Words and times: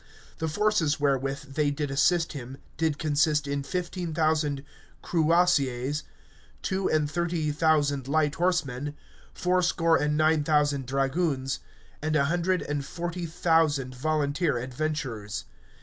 The 0.39 0.47
forces 0.47 0.99
wherewith 0.99 1.53
they 1.53 1.69
did 1.69 1.91
assist 1.91 2.33
him 2.33 2.57
did 2.75 2.97
consist 2.97 3.45
in 3.47 3.61
fifteen 3.61 4.15
thousand 4.15 4.65
cuirassiers, 5.03 6.01
two 6.63 6.89
and 6.89 7.07
thirty 7.07 7.51
thousand 7.51 8.07
light 8.07 8.33
horsemen, 8.33 8.95
four 9.31 9.61
score 9.61 9.97
and 9.97 10.17
nine 10.17 10.43
thousand 10.43 10.87
dragoons, 10.87 11.59
and 12.01 12.15
a 12.15 12.25
hundred 12.25 12.63
and 12.63 12.83
forty 12.83 13.27
thousand 13.27 13.93
volunteer 13.93 14.57
adventurers. 14.57 15.43